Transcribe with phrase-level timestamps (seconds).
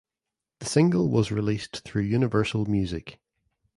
[0.57, 3.19] The single was released through Universal Music.